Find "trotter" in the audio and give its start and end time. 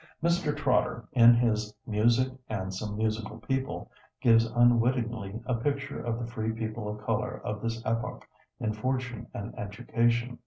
0.57-1.07